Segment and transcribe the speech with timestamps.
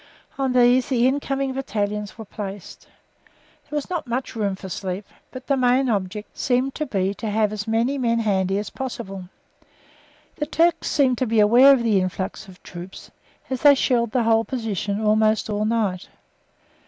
[0.35, 2.87] On these the incoming battalions were placed.
[3.69, 7.29] There was not much room for sleep, but the main object seemed to be to
[7.29, 9.25] have as many men handy as possible.
[10.37, 13.11] The Turks seemed to be aware of the influx of troops,
[13.47, 16.09] as they shelled the whole position almost all night.